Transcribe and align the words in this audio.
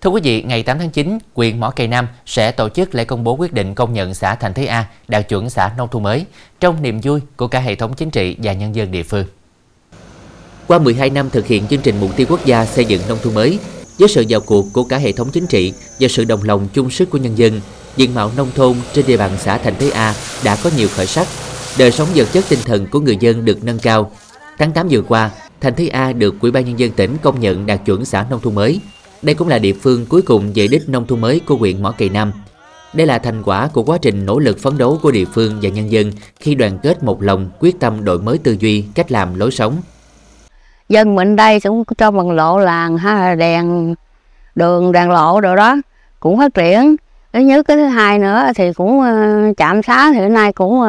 Thưa 0.00 0.10
quý 0.10 0.20
vị, 0.24 0.42
ngày 0.42 0.62
8 0.62 0.78
tháng 0.78 0.90
9, 0.90 1.18
quyền 1.34 1.60
Mỏ 1.60 1.70
Cày 1.70 1.88
Nam 1.88 2.08
sẽ 2.26 2.52
tổ 2.52 2.68
chức 2.68 2.94
lễ 2.94 3.04
công 3.04 3.24
bố 3.24 3.36
quyết 3.36 3.52
định 3.52 3.74
công 3.74 3.92
nhận 3.92 4.14
xã 4.14 4.34
Thành 4.34 4.54
Thế 4.54 4.66
A 4.66 4.84
đạt 5.08 5.28
chuẩn 5.28 5.50
xã 5.50 5.70
nông 5.78 5.88
thôn 5.88 6.02
mới 6.02 6.24
trong 6.60 6.82
niềm 6.82 7.00
vui 7.00 7.20
của 7.36 7.48
cả 7.48 7.60
hệ 7.60 7.74
thống 7.74 7.94
chính 7.94 8.10
trị 8.10 8.36
và 8.42 8.52
nhân 8.52 8.74
dân 8.74 8.92
địa 8.92 9.02
phương. 9.02 9.24
Qua 10.66 10.78
12 10.78 11.10
năm 11.10 11.30
thực 11.30 11.46
hiện 11.46 11.66
chương 11.66 11.80
trình 11.80 12.00
mục 12.00 12.16
tiêu 12.16 12.26
quốc 12.30 12.44
gia 12.44 12.66
xây 12.66 12.84
dựng 12.84 13.02
nông 13.08 13.18
thôn 13.22 13.34
mới, 13.34 13.58
với 13.98 14.08
sự 14.08 14.24
vào 14.28 14.40
cuộc 14.40 14.66
của 14.72 14.84
cả 14.84 14.98
hệ 14.98 15.12
thống 15.12 15.30
chính 15.30 15.46
trị 15.46 15.72
và 16.00 16.08
sự 16.08 16.24
đồng 16.24 16.42
lòng 16.42 16.68
chung 16.72 16.90
sức 16.90 17.10
của 17.10 17.18
nhân 17.18 17.38
dân, 17.38 17.60
diện 17.96 18.14
mạo 18.14 18.30
nông 18.36 18.50
thôn 18.54 18.76
trên 18.92 19.06
địa 19.06 19.16
bàn 19.16 19.30
xã 19.38 19.58
Thành 19.58 19.74
Thế 19.78 19.90
A 19.90 20.14
đã 20.44 20.56
có 20.64 20.70
nhiều 20.76 20.88
khởi 20.88 21.06
sắc. 21.06 21.26
Đời 21.78 21.92
sống 21.92 22.08
vật 22.14 22.28
chất 22.32 22.44
tinh 22.48 22.60
thần 22.64 22.86
của 22.86 23.00
người 23.00 23.16
dân 23.20 23.44
được 23.44 23.64
nâng 23.64 23.78
cao. 23.78 24.10
Tháng 24.58 24.72
8 24.72 24.88
vừa 24.90 25.02
qua, 25.02 25.30
Thành 25.60 25.74
Thế 25.74 25.88
A 25.88 26.12
được 26.12 26.34
Ủy 26.40 26.50
ban 26.50 26.64
nhân 26.64 26.78
dân 26.78 26.90
tỉnh 26.90 27.16
công 27.22 27.40
nhận 27.40 27.66
đạt 27.66 27.80
chuẩn 27.84 28.04
xã 28.04 28.26
nông 28.30 28.40
thôn 28.40 28.54
mới. 28.54 28.80
Đây 29.22 29.34
cũng 29.34 29.48
là 29.48 29.58
địa 29.58 29.72
phương 29.72 30.06
cuối 30.08 30.22
cùng 30.22 30.52
về 30.54 30.68
đích 30.70 30.88
nông 30.88 31.06
thôn 31.06 31.20
mới 31.20 31.40
của 31.46 31.56
huyện 31.56 31.82
Mỏ 31.82 31.90
Cày 31.90 32.08
Nam. 32.08 32.32
Đây 32.94 33.06
là 33.06 33.18
thành 33.18 33.42
quả 33.42 33.68
của 33.72 33.82
quá 33.82 33.98
trình 34.02 34.26
nỗ 34.26 34.38
lực 34.38 34.58
phấn 34.58 34.78
đấu 34.78 34.98
của 35.02 35.10
địa 35.10 35.24
phương 35.24 35.58
và 35.62 35.68
nhân 35.68 35.90
dân 35.90 36.12
khi 36.40 36.54
đoàn 36.54 36.78
kết 36.82 37.02
một 37.02 37.22
lòng 37.22 37.50
quyết 37.58 37.80
tâm 37.80 38.04
đổi 38.04 38.18
mới 38.18 38.38
tư 38.38 38.56
duy, 38.60 38.84
cách 38.94 39.12
làm, 39.12 39.38
lối 39.38 39.50
sống. 39.50 39.76
Dân 40.88 41.14
mình 41.14 41.36
đây 41.36 41.60
cũng 41.60 41.84
cho 41.98 42.10
bằng 42.10 42.30
lộ 42.30 42.58
làng 42.58 42.98
ha 42.98 43.34
đèn 43.34 43.94
đường 44.54 44.92
đèn 44.92 45.10
lộ 45.10 45.40
rồi 45.40 45.56
đó 45.56 45.76
cũng 46.20 46.38
phát 46.38 46.54
triển 46.54 46.96
thứ 47.32 47.40
nhất 47.40 47.66
cái 47.68 47.76
thứ 47.76 47.84
hai 47.84 48.18
nữa 48.18 48.46
thì 48.54 48.72
cũng 48.72 48.98
uh, 48.98 49.56
trạm 49.56 49.82
xá 49.82 50.12
thì 50.14 50.20
hôm 50.20 50.32
nay 50.32 50.52
cũng 50.52 50.80
uh, 50.80 50.88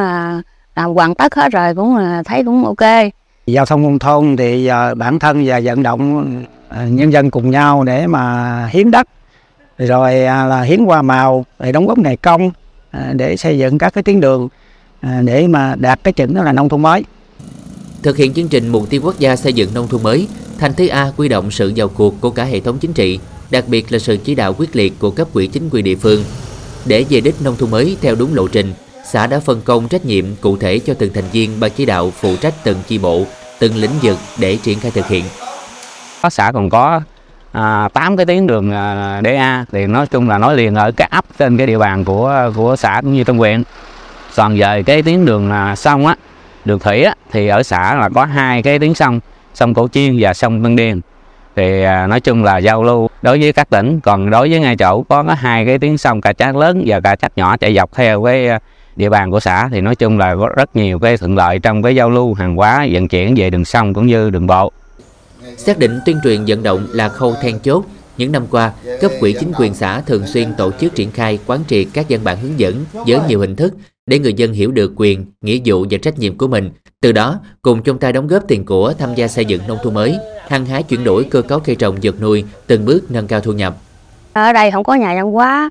làm 0.75 0.93
hoàn 0.93 1.15
tất 1.15 1.35
hết 1.35 1.51
rồi 1.51 1.75
cũng 1.75 1.95
uh, 1.95 2.25
thấy 2.25 2.43
cũng 2.43 2.65
ok 2.65 3.11
giao 3.45 3.65
thông 3.65 3.84
nông 3.84 3.99
thôn 3.99 4.35
thì 4.37 4.70
bản 4.98 5.20
thân 5.20 5.43
và 5.45 5.61
vận 5.63 5.84
động 5.84 6.43
À, 6.69 6.85
nhân 6.85 7.13
dân 7.13 7.31
cùng 7.31 7.49
nhau 7.49 7.83
để 7.83 8.07
mà 8.07 8.65
hiến 8.67 8.91
đất 8.91 9.07
rồi 9.77 10.25
à, 10.25 10.45
là 10.45 10.61
hiến 10.61 10.85
hoa 10.85 11.01
màu 11.01 11.45
để 11.59 11.71
đóng 11.71 11.87
góp 11.87 11.97
ngày 11.97 12.17
công 12.17 12.51
à, 12.91 13.11
để 13.13 13.37
xây 13.37 13.57
dựng 13.57 13.77
các 13.77 13.93
cái 13.93 14.03
tuyến 14.03 14.20
đường 14.20 14.49
để 15.21 15.48
mà 15.48 15.76
đạt 15.76 15.99
cái 16.03 16.13
chuẩn 16.13 16.34
đó 16.34 16.43
là 16.43 16.51
nông 16.51 16.70
thôn 16.70 16.81
mới 16.81 17.03
thực 18.03 18.17
hiện 18.17 18.34
chương 18.34 18.48
trình 18.48 18.67
mục 18.67 18.89
tiêu 18.89 19.01
quốc 19.03 19.20
gia 19.20 19.35
xây 19.35 19.53
dựng 19.53 19.73
nông 19.73 19.87
thôn 19.87 20.03
mới 20.03 20.27
thành 20.57 20.73
thứ 20.73 20.87
a 20.87 21.11
quy 21.17 21.27
động 21.27 21.51
sự 21.51 21.73
vào 21.76 21.87
cuộc 21.87 22.21
của 22.21 22.29
cả 22.29 22.43
hệ 22.43 22.59
thống 22.59 22.77
chính 22.77 22.93
trị 22.93 23.20
đặc 23.51 23.63
biệt 23.67 23.91
là 23.91 23.99
sự 23.99 24.17
chỉ 24.17 24.35
đạo 24.35 24.54
quyết 24.57 24.76
liệt 24.76 24.93
của 24.99 25.11
cấp 25.11 25.27
ủy 25.33 25.48
chính 25.48 25.70
quyền 25.71 25.83
địa 25.83 25.95
phương. 25.95 26.23
Để 26.85 27.05
về 27.09 27.21
đích 27.21 27.41
nông 27.41 27.55
thôn 27.57 27.71
mới 27.71 27.98
theo 28.01 28.15
đúng 28.15 28.35
lộ 28.35 28.48
trình, 28.48 28.73
xã 29.11 29.27
đã 29.27 29.39
phân 29.39 29.61
công 29.61 29.87
trách 29.87 30.05
nhiệm 30.05 30.26
cụ 30.41 30.57
thể 30.57 30.79
cho 30.79 30.93
từng 30.93 31.13
thành 31.13 31.29
viên 31.31 31.59
ban 31.59 31.71
chỉ 31.76 31.85
đạo 31.85 32.11
phụ 32.11 32.35
trách 32.35 32.54
từng 32.63 32.77
chi 32.87 32.98
bộ, 32.98 33.26
từng 33.59 33.76
lĩnh 33.76 33.91
vực 34.01 34.17
để 34.39 34.57
triển 34.63 34.79
khai 34.79 34.91
thực 34.91 35.07
hiện. 35.07 35.23
Có 36.21 36.29
xã 36.29 36.51
còn 36.51 36.70
có 36.70 37.01
à, 37.51 37.89
8 37.93 38.17
cái 38.17 38.25
tuyến 38.25 38.48
đường 38.48 38.71
à, 38.71 39.21
DA 39.23 39.65
thì 39.71 39.87
nói 39.87 40.07
chung 40.07 40.29
là 40.29 40.37
nói 40.37 40.57
liền 40.57 40.76
ở 40.76 40.91
cái 40.91 41.07
ấp 41.11 41.26
trên 41.37 41.57
cái 41.57 41.67
địa 41.67 41.77
bàn 41.77 42.05
của 42.05 42.51
của 42.55 42.76
xã 42.76 43.01
cũng 43.01 43.13
như 43.13 43.23
trong 43.23 43.37
huyện. 43.37 43.63
Còn 44.35 44.57
về 44.57 44.84
cái 44.84 45.01
tuyến 45.01 45.26
đường 45.26 45.51
à, 45.51 45.76
sông 45.76 46.07
á, 46.07 46.15
đường 46.65 46.79
thủy 46.79 47.03
á 47.03 47.13
thì 47.31 47.48
ở 47.48 47.63
xã 47.63 47.95
là 47.95 48.09
có 48.09 48.26
hai 48.26 48.63
cái 48.63 48.79
tuyến 48.79 48.93
sông, 48.93 49.20
sông 49.53 49.73
Cổ 49.73 49.87
Chiên 49.87 50.17
và 50.20 50.34
sông 50.34 50.63
Tân 50.63 50.76
Điền. 50.76 51.01
Thì 51.55 51.84
à, 51.84 52.07
nói 52.07 52.20
chung 52.20 52.43
là 52.43 52.57
giao 52.57 52.83
lưu 52.83 53.09
đối 53.21 53.39
với 53.41 53.54
các 53.54 53.70
tỉnh 53.70 53.99
còn 53.99 54.29
đối 54.29 54.49
với 54.49 54.59
ngay 54.59 54.76
chỗ 54.76 55.04
có 55.09 55.23
hai 55.37 55.65
cái 55.65 55.79
tuyến 55.79 55.98
sông 55.98 56.21
cà 56.21 56.33
chát 56.33 56.55
lớn 56.55 56.83
và 56.85 56.99
cà 56.99 57.15
chát 57.15 57.37
nhỏ 57.37 57.57
chạy 57.57 57.76
dọc 57.76 57.95
theo 57.95 58.23
cái 58.23 58.48
à, 58.48 58.59
địa 58.95 59.09
bàn 59.09 59.31
của 59.31 59.39
xã 59.39 59.70
thì 59.71 59.81
nói 59.81 59.95
chung 59.95 60.17
là 60.17 60.35
có 60.35 60.49
rất 60.55 60.76
nhiều 60.76 60.99
cái 60.99 61.17
thuận 61.17 61.37
lợi 61.37 61.59
trong 61.59 61.83
cái 61.83 61.95
giao 61.95 62.09
lưu 62.09 62.33
hàng 62.33 62.55
hóa 62.55 62.87
vận 62.91 63.07
chuyển 63.07 63.33
về 63.37 63.49
đường 63.49 63.65
sông 63.65 63.93
cũng 63.93 64.07
như 64.07 64.29
đường 64.29 64.47
bộ 64.47 64.72
xác 65.59 65.79
định 65.79 66.00
tuyên 66.06 66.19
truyền 66.24 66.44
vận 66.47 66.63
động 66.63 66.88
là 66.91 67.09
khâu 67.09 67.35
then 67.41 67.59
chốt 67.59 67.85
những 68.18 68.31
năm 68.31 68.46
qua, 68.52 68.72
cấp 69.02 69.12
quỹ 69.19 69.35
chính 69.40 69.52
quyền 69.57 69.74
xã 69.74 70.01
thường 70.01 70.28
xuyên 70.28 70.53
tổ 70.53 70.72
chức 70.72 70.96
triển 70.96 71.12
khai 71.12 71.40
quán 71.46 71.59
triệt 71.68 71.88
các 71.94 72.06
văn 72.09 72.19
bản 72.24 72.38
hướng 72.41 72.59
dẫn 72.59 72.85
với 72.91 73.19
nhiều 73.28 73.40
hình 73.40 73.56
thức 73.56 73.74
để 74.06 74.19
người 74.19 74.34
dân 74.34 74.53
hiểu 74.53 74.72
được 74.72 74.94
quyền, 74.96 75.25
nghĩa 75.41 75.59
vụ 75.66 75.85
và 75.90 75.97
trách 76.01 76.19
nhiệm 76.19 76.38
của 76.38 76.47
mình. 76.47 76.72
Từ 77.01 77.11
đó, 77.11 77.39
cùng 77.61 77.83
chung 77.83 77.97
tay 77.97 78.13
đóng 78.13 78.28
góp 78.28 78.44
tiền 78.47 78.66
của 78.66 78.94
tham 78.94 79.16
gia 79.16 79.28
xây 79.28 79.45
dựng 79.45 79.61
nông 79.67 79.78
thôn 79.83 79.94
mới, 79.94 80.17
hăng 80.47 80.66
hái 80.66 80.83
chuyển 80.83 81.03
đổi 81.03 81.23
cơ 81.23 81.41
cấu 81.41 81.59
cây 81.59 81.75
trồng 81.75 81.95
vật 82.03 82.22
nuôi, 82.22 82.44
từng 82.67 82.85
bước 82.85 83.12
nâng 83.12 83.28
cao 83.28 83.39
thu 83.39 83.53
nhập. 83.53 83.75
Ở 84.33 84.53
đây 84.53 84.72
không 84.72 84.83
có 84.83 84.94
nhà 84.94 85.16
văn 85.16 85.31
hóa, 85.31 85.69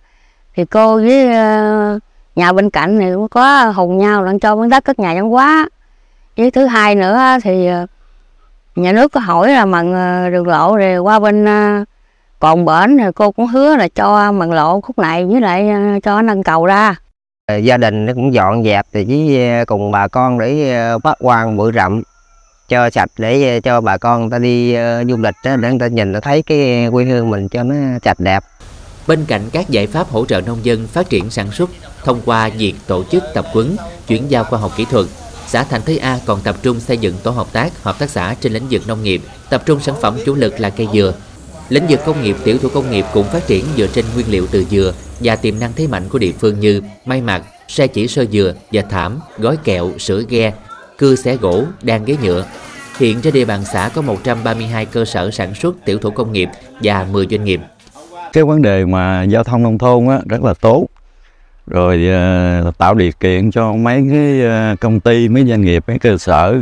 thì 0.57 0.65
cô 0.65 0.97
với 0.97 1.33
ờ, 1.35 1.99
nhà 2.37 2.53
bên 2.53 2.71
cạnh 2.71 2.99
thì 2.99 3.07
cũng 3.15 3.29
có 3.29 3.65
hùng 3.71 3.99
nhau 3.99 4.25
đang 4.25 4.41
cho 4.41 4.57
miếng 4.57 4.69
đất 4.69 4.85
cất 4.85 4.99
nhà 4.99 5.15
văn 5.15 5.31
hóa. 5.31 5.69
Với 6.37 6.51
thứ 6.51 6.67
hai 6.67 6.95
nữa 6.95 7.19
thì 7.43 7.69
uh, 7.83 7.91
nhà 8.79 8.93
nước 8.93 9.13
có 9.13 9.21
hỏi 9.21 9.53
là 9.53 9.65
mặn 9.65 9.91
uh, 9.91 10.33
đường 10.33 10.49
lộ 10.49 10.77
rồi 10.77 10.99
qua 10.99 11.19
bên 11.19 11.45
uh, 11.45 11.89
còn 12.39 12.65
bển 12.65 12.99
thì 12.99 13.05
cô 13.15 13.33
cũng 13.33 13.47
hứa 13.47 13.77
là 13.77 13.89
cho 13.89 14.33
mặn 14.33 14.51
lộ 14.51 14.81
khúc 14.81 14.99
này 14.99 15.27
với 15.27 15.41
lại 15.41 15.71
uh, 15.97 16.03
cho 16.03 16.23
nâng 16.23 16.43
cầu 16.43 16.67
ra. 16.67 16.95
Gia 17.63 17.77
đình 17.77 18.07
nó 18.07 18.13
cũng 18.13 18.35
dọn 18.35 18.65
dẹp 18.65 18.87
thì 18.93 19.05
với 19.05 19.65
cùng 19.67 19.91
bà 19.91 20.09
con 20.09 20.39
để 20.39 20.81
phát 21.03 21.15
quan 21.21 21.57
bụi 21.57 21.73
rậm 21.75 22.03
cho 22.69 22.91
sạch 22.91 23.11
để 23.19 23.55
ờ, 23.55 23.61
cho 23.61 23.81
bà 23.81 23.97
con 23.97 24.31
ta 24.31 24.39
đi 24.39 24.77
du 25.09 25.17
lịch 25.17 25.35
đó, 25.45 25.57
để 25.57 25.71
người 25.71 25.79
ta 25.79 25.87
nhìn 25.87 26.15
ta 26.15 26.21
thấy 26.21 26.43
cái 26.43 26.89
quê 26.93 27.05
hương 27.05 27.31
mình 27.31 27.49
cho 27.49 27.63
nó 27.63 27.75
sạch 28.05 28.21
đẹp. 28.21 28.45
Bên 29.07 29.25
cạnh 29.29 29.43
các 29.53 29.69
giải 29.69 29.87
pháp 29.87 30.09
hỗ 30.09 30.25
trợ 30.25 30.41
nông 30.41 30.59
dân 30.63 30.87
phát 30.87 31.11
triển 31.11 31.31
sản 31.31 31.51
xuất 31.51 31.71
thông 32.05 32.21
qua 32.25 32.51
việc 32.59 32.75
tổ 32.87 33.05
chức 33.05 33.23
tập 33.35 33.45
huấn, 33.53 33.77
chuyển 34.07 34.31
giao 34.31 34.45
khoa 34.45 34.59
học 34.59 34.71
kỹ 34.77 34.85
thuật, 34.91 35.07
xã 35.49 35.65
Thành 35.65 35.83
Thới 35.83 35.99
A 35.99 36.19
còn 36.27 36.41
tập 36.41 36.57
trung 36.63 36.81
xây 36.81 36.99
dựng 36.99 37.15
tổ 37.23 37.31
hợp 37.31 37.53
tác, 37.53 37.83
hợp 37.83 37.99
tác 37.99 38.11
xã 38.11 38.35
trên 38.41 38.53
lĩnh 38.53 38.67
vực 38.71 38.83
nông 38.87 39.03
nghiệp, 39.03 39.23
tập 39.51 39.63
trung 39.67 39.81
sản 39.81 39.95
phẩm 40.01 40.17
chủ 40.27 40.35
lực 40.35 40.61
là 40.61 40.71
cây 40.71 40.89
dừa. 40.93 41.15
Lĩnh 41.69 41.87
vực 41.87 42.01
công 42.07 42.23
nghiệp, 42.23 42.37
tiểu 42.45 42.59
thủ 42.59 42.69
công 42.75 42.91
nghiệp 42.91 43.05
cũng 43.13 43.25
phát 43.25 43.47
triển 43.47 43.65
dựa 43.77 43.87
trên 43.87 44.05
nguyên 44.15 44.27
liệu 44.31 44.47
từ 44.47 44.65
dừa 44.71 44.95
và 45.21 45.37
tiềm 45.37 45.61
năng 45.61 45.73
thế 45.77 45.87
mạnh 45.87 46.09
của 46.09 46.19
địa 46.19 46.33
phương 46.33 46.61
như 46.61 46.83
may 47.05 47.21
mặc, 47.21 47.43
xe 47.69 47.87
chỉ 47.87 48.09
sơ 48.09 48.25
dừa, 48.33 48.55
và 48.73 48.83
thảm, 48.91 49.21
gói 49.39 49.57
kẹo, 49.57 49.93
sữa 49.99 50.23
ghe, 50.29 50.53
cưa 50.99 51.17
xẻ 51.17 51.37
gỗ, 51.37 51.65
đan 51.83 52.05
ghế 52.05 52.17
nhựa. 52.23 52.45
Hiện 52.99 53.21
trên 53.21 53.35
địa 53.35 53.45
bàn 53.45 53.65
xã 53.73 53.91
có 53.95 54.03
132 54.03 54.87
cơ 54.87 55.05
sở 55.05 55.31
sản 55.31 55.55
xuất 55.55 55.77
tiểu 55.85 55.99
thủ 55.99 56.11
công 56.11 56.33
nghiệp 56.33 56.49
và 56.83 57.07
10 57.13 57.27
doanh 57.31 57.45
nghiệp. 57.45 57.61
Cái 58.33 58.45
vấn 58.45 58.63
đề 58.63 58.85
mà 58.85 59.23
giao 59.23 59.45
thông 59.45 59.63
nông 59.63 59.79
thôn 59.79 60.09
á, 60.09 60.19
rất 60.29 60.43
là 60.43 60.55
tốt. 60.55 60.87
Rồi 61.71 62.09
uh, 62.69 62.79
tạo 62.79 62.95
điều 62.95 63.11
kiện 63.21 63.51
cho 63.51 63.73
mấy 63.73 64.05
cái 64.11 64.41
uh, 64.73 64.81
công 64.81 65.01
ty, 65.01 65.29
mấy 65.29 65.45
doanh 65.49 65.63
nghiệp, 65.63 65.85
mấy 65.87 65.99
cơ 65.99 66.19
sở 66.19 66.57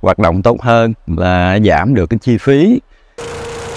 hoạt 0.00 0.18
động 0.18 0.42
tốt 0.42 0.62
hơn 0.62 0.94
là 1.06 1.58
giảm 1.64 1.94
được 1.94 2.06
cái 2.10 2.18
chi 2.22 2.38
phí. 2.38 2.80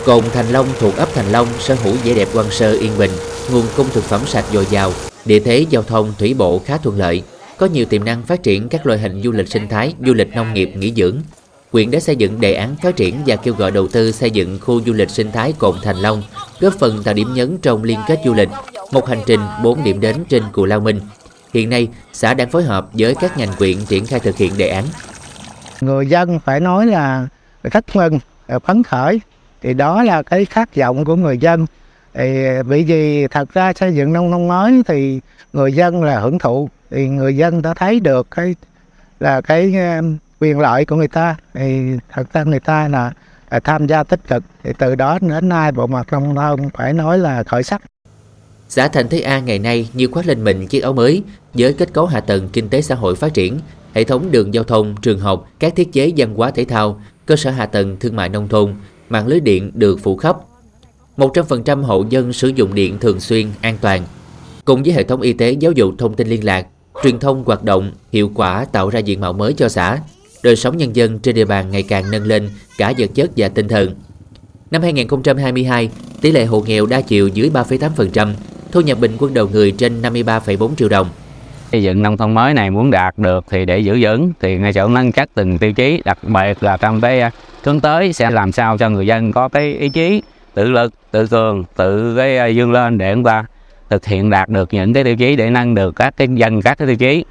Cồn 0.05 0.23
Thành 0.33 0.45
Long 0.51 0.67
thuộc 0.79 0.97
ấp 0.97 1.09
Thành 1.13 1.31
Long 1.31 1.47
sở 1.59 1.75
hữu 1.83 1.95
vẻ 2.03 2.13
đẹp 2.13 2.27
quan 2.33 2.45
sơ 2.49 2.71
yên 2.71 2.91
bình, 2.97 3.11
nguồn 3.51 3.65
cung 3.77 3.87
thực 3.93 4.03
phẩm 4.03 4.21
sạch 4.25 4.45
dồi 4.51 4.65
dào, 4.69 4.91
địa 5.25 5.39
thế 5.39 5.65
giao 5.69 5.83
thông 5.83 6.13
thủy 6.19 6.35
bộ 6.37 6.61
khá 6.65 6.77
thuận 6.77 6.97
lợi, 6.97 7.23
có 7.57 7.65
nhiều 7.65 7.85
tiềm 7.85 8.05
năng 8.05 8.23
phát 8.23 8.43
triển 8.43 8.69
các 8.69 8.85
loại 8.85 8.99
hình 8.99 9.21
du 9.23 9.31
lịch 9.31 9.47
sinh 9.47 9.67
thái, 9.67 9.93
du 10.05 10.13
lịch 10.13 10.35
nông 10.35 10.53
nghiệp 10.53 10.71
nghỉ 10.75 10.93
dưỡng. 10.95 11.21
Quyện 11.71 11.91
đã 11.91 11.99
xây 11.99 12.15
dựng 12.15 12.41
đề 12.41 12.53
án 12.53 12.75
phát 12.81 12.95
triển 12.95 13.15
và 13.25 13.35
kêu 13.35 13.53
gọi 13.53 13.71
đầu 13.71 13.87
tư 13.87 14.11
xây 14.11 14.31
dựng 14.31 14.59
khu 14.61 14.81
du 14.81 14.93
lịch 14.93 15.09
sinh 15.09 15.31
thái 15.31 15.53
Cồn 15.57 15.75
Thành 15.83 15.95
Long, 15.95 16.23
góp 16.59 16.73
phần 16.79 17.03
tạo 17.03 17.13
điểm 17.13 17.27
nhấn 17.33 17.57
trong 17.57 17.83
liên 17.83 17.99
kết 18.07 18.19
du 18.25 18.33
lịch, 18.33 18.49
một 18.91 19.07
hành 19.07 19.21
trình 19.25 19.39
4 19.63 19.83
điểm 19.83 19.99
đến 19.99 20.15
trên 20.29 20.43
Cù 20.51 20.65
Lao 20.65 20.79
Minh. 20.79 20.99
Hiện 21.53 21.69
nay, 21.69 21.87
xã 22.13 22.33
đang 22.33 22.49
phối 22.49 22.63
hợp 22.63 22.87
với 22.93 23.15
các 23.15 23.37
ngành 23.37 23.53
quyện 23.57 23.77
triển 23.87 24.05
khai 24.05 24.19
thực 24.19 24.37
hiện 24.37 24.57
đề 24.57 24.67
án. 24.67 24.85
Người 25.81 26.07
dân 26.07 26.39
phải 26.39 26.59
nói 26.59 26.85
là 26.85 27.27
rất 27.63 27.95
mừng, 27.95 28.19
ờ, 28.47 28.59
phấn 28.59 28.83
khởi, 28.83 29.21
thì 29.61 29.73
đó 29.73 30.03
là 30.03 30.23
cái 30.23 30.45
khát 30.45 30.75
vọng 30.75 31.05
của 31.05 31.15
người 31.15 31.37
dân. 31.37 31.65
Thì 32.13 32.45
bởi 32.67 32.83
vì 32.83 33.27
thật 33.27 33.53
ra 33.53 33.73
xây 33.73 33.95
dựng 33.95 34.13
nông 34.13 34.31
thôn 34.31 34.47
mới 34.47 34.81
thì 34.87 35.19
người 35.53 35.73
dân 35.73 36.03
là 36.03 36.19
hưởng 36.19 36.39
thụ 36.39 36.69
thì 36.89 37.07
người 37.07 37.37
dân 37.37 37.61
đã 37.61 37.73
thấy 37.73 37.99
được 37.99 38.27
cái 38.31 38.55
là 39.19 39.41
cái 39.41 39.73
quyền 40.41 40.59
lợi 40.59 40.85
của 40.85 40.95
người 40.95 41.07
ta 41.07 41.35
thì 41.53 41.81
thật 42.09 42.33
ra 42.33 42.43
người 42.43 42.59
ta 42.59 42.87
là, 42.87 43.11
tham 43.63 43.87
gia 43.87 44.03
tích 44.03 44.19
cực 44.27 44.43
thì 44.63 44.71
từ 44.77 44.95
đó 44.95 45.19
đến 45.21 45.49
nay 45.49 45.71
bộ 45.71 45.87
mặt 45.87 46.07
nông 46.11 46.35
thôn 46.35 46.69
phải 46.73 46.93
nói 46.93 47.17
là 47.17 47.43
khởi 47.43 47.63
sắc 47.63 47.81
Xã 48.69 48.87
Thành 48.87 49.09
Thế 49.09 49.19
An 49.19 49.45
ngày 49.45 49.59
nay 49.59 49.89
như 49.93 50.07
khoác 50.07 50.27
lên 50.27 50.43
mình 50.43 50.67
chiếc 50.67 50.79
áo 50.79 50.93
mới 50.93 51.23
với 51.53 51.73
kết 51.73 51.93
cấu 51.93 52.05
hạ 52.05 52.19
tầng 52.19 52.49
kinh 52.53 52.69
tế 52.69 52.81
xã 52.81 52.95
hội 52.95 53.15
phát 53.15 53.33
triển, 53.33 53.59
hệ 53.93 54.03
thống 54.03 54.31
đường 54.31 54.53
giao 54.53 54.63
thông, 54.63 54.95
trường 55.01 55.19
học, 55.19 55.47
các 55.59 55.75
thiết 55.75 55.93
chế 55.93 56.11
văn 56.17 56.35
hóa 56.35 56.51
thể 56.51 56.65
thao, 56.65 57.01
cơ 57.25 57.35
sở 57.35 57.49
hạ 57.49 57.65
tầng 57.65 57.97
thương 57.99 58.15
mại 58.15 58.29
nông 58.29 58.47
thôn, 58.47 58.75
mạng 59.09 59.27
lưới 59.27 59.39
điện 59.39 59.71
được 59.73 59.99
phủ 60.03 60.17
khắp. 60.17 60.37
100% 61.17 61.83
hộ 61.83 62.05
dân 62.09 62.33
sử 62.33 62.47
dụng 62.47 62.75
điện 62.75 62.97
thường 62.99 63.19
xuyên, 63.19 63.47
an 63.61 63.77
toàn. 63.81 64.03
Cùng 64.65 64.83
với 64.83 64.93
hệ 64.93 65.03
thống 65.03 65.21
y 65.21 65.33
tế, 65.33 65.51
giáo 65.51 65.71
dục, 65.71 65.93
thông 65.97 66.15
tin 66.15 66.27
liên 66.27 66.45
lạc, 66.45 66.67
truyền 67.03 67.19
thông 67.19 67.43
hoạt 67.43 67.63
động 67.63 67.91
hiệu 68.11 68.31
quả 68.35 68.65
tạo 68.65 68.89
ra 68.89 68.99
diện 68.99 69.21
mạo 69.21 69.33
mới 69.33 69.53
cho 69.53 69.69
xã. 69.69 69.99
Đời 70.43 70.55
sống 70.55 70.77
nhân 70.77 70.95
dân 70.95 71.19
trên 71.19 71.35
địa 71.35 71.45
bàn 71.45 71.71
ngày 71.71 71.83
càng 71.83 72.11
nâng 72.11 72.23
lên 72.23 72.49
cả 72.77 72.93
vật 72.97 73.09
chất 73.15 73.29
và 73.37 73.49
tinh 73.49 73.67
thần. 73.67 73.95
Năm 74.71 74.81
2022, 74.81 75.89
tỷ 76.21 76.31
lệ 76.31 76.45
hộ 76.45 76.63
nghèo 76.67 76.85
đa 76.85 77.01
chiều 77.01 77.27
dưới 77.27 77.49
3,8%, 77.49 78.33
thu 78.71 78.81
nhập 78.81 78.99
bình 78.99 79.11
quân 79.19 79.33
đầu 79.33 79.47
người 79.47 79.71
trên 79.71 80.01
53,4 80.01 80.75
triệu 80.75 80.89
đồng. 80.89 81.09
Xây 81.71 81.83
dựng 81.83 82.03
nông 82.03 82.17
thôn 82.17 82.33
mới 82.33 82.53
này 82.53 82.69
muốn 82.69 82.91
đạt 82.91 83.17
được 83.17 83.45
thì 83.49 83.65
để 83.65 83.79
giữ 83.79 83.97
vững 84.01 84.33
thì 84.39 84.57
ngay 84.57 84.73
chỗ 84.73 84.87
nâng 84.87 85.11
các 85.11 85.29
từng 85.35 85.57
tiêu 85.57 85.73
chí, 85.73 86.01
đặc 86.05 86.17
biệt 86.23 86.63
là 86.63 86.77
trong 86.77 87.01
cái 87.01 87.21
à, 87.21 87.31
hướng 87.63 87.79
tới 87.79 88.13
sẽ 88.13 88.29
làm 88.29 88.51
sao 88.51 88.77
cho 88.77 88.89
người 88.89 89.07
dân 89.07 89.31
có 89.31 89.49
cái 89.49 89.73
ý 89.73 89.89
chí 89.89 90.21
tự 90.53 90.69
lực 90.69 90.93
tự 91.11 91.27
cường 91.27 91.63
tự 91.75 92.15
cái 92.15 92.37
à, 92.37 92.45
dương 92.45 92.71
lên 92.71 92.97
để 92.97 93.13
chúng 93.13 93.23
ta 93.23 93.45
thực 93.89 94.05
hiện 94.05 94.29
đạt 94.29 94.49
được 94.49 94.73
những 94.73 94.93
cái 94.93 95.03
tiêu 95.03 95.15
chí 95.15 95.35
để 95.35 95.49
nâng 95.49 95.75
được 95.75 95.95
các 95.95 96.17
cái 96.17 96.27
dân 96.35 96.61
các 96.61 96.77
cái 96.77 96.87
tiêu 96.87 96.95
chí 96.95 97.23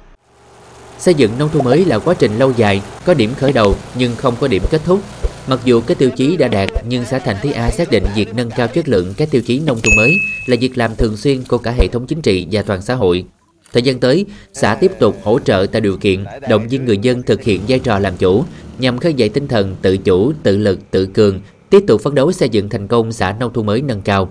Xây 1.01 1.13
dựng 1.13 1.31
nông 1.39 1.49
thôn 1.49 1.63
mới 1.63 1.85
là 1.85 1.99
quá 1.99 2.13
trình 2.19 2.39
lâu 2.39 2.53
dài, 2.57 2.81
có 3.05 3.13
điểm 3.13 3.33
khởi 3.37 3.53
đầu 3.53 3.75
nhưng 3.95 4.15
không 4.15 4.35
có 4.39 4.47
điểm 4.47 4.63
kết 4.69 4.81
thúc. 4.85 4.99
Mặc 5.47 5.59
dù 5.65 5.81
các 5.81 5.97
tiêu 5.97 6.09
chí 6.15 6.37
đã 6.37 6.47
đạt, 6.47 6.69
nhưng 6.87 7.05
xã 7.05 7.19
Thành 7.19 7.35
Thới 7.41 7.53
A 7.53 7.71
xác 7.71 7.91
định 7.91 8.03
việc 8.15 8.35
nâng 8.35 8.49
cao 8.49 8.67
chất 8.67 8.89
lượng 8.89 9.13
các 9.17 9.31
tiêu 9.31 9.41
chí 9.41 9.59
nông 9.59 9.79
thôn 9.83 9.95
mới 9.97 10.17
là 10.45 10.57
việc 10.59 10.77
làm 10.77 10.95
thường 10.95 11.17
xuyên 11.17 11.43
của 11.43 11.57
cả 11.57 11.71
hệ 11.71 11.87
thống 11.87 12.07
chính 12.07 12.21
trị 12.21 12.47
và 12.51 12.61
toàn 12.61 12.81
xã 12.81 12.95
hội. 12.95 13.25
Thời 13.73 13.83
gian 13.83 13.99
tới, 13.99 14.25
xã 14.53 14.75
tiếp 14.75 14.91
tục 14.99 15.17
hỗ 15.23 15.39
trợ 15.39 15.65
tạo 15.71 15.79
điều 15.79 15.97
kiện, 15.97 16.25
động 16.49 16.67
viên 16.67 16.85
người 16.85 16.97
dân 16.97 17.23
thực 17.23 17.43
hiện 17.43 17.61
vai 17.67 17.79
trò 17.79 17.99
làm 17.99 18.17
chủ, 18.17 18.43
nhằm 18.79 18.97
khơi 18.97 19.13
dậy 19.13 19.29
tinh 19.29 19.47
thần 19.47 19.75
tự 19.81 19.97
chủ, 19.97 20.33
tự 20.43 20.57
lực, 20.57 20.79
tự 20.91 21.05
cường, 21.05 21.41
tiếp 21.69 21.83
tục 21.87 22.01
phấn 22.01 22.15
đấu 22.15 22.31
xây 22.31 22.49
dựng 22.49 22.69
thành 22.69 22.87
công 22.87 23.11
xã 23.11 23.35
nông 23.39 23.53
thôn 23.53 23.65
mới 23.65 23.81
nâng 23.81 24.01
cao. 24.01 24.29